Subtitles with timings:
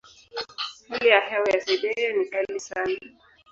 [0.89, 2.99] Hali ya hewa ya Siberia ni kali sana.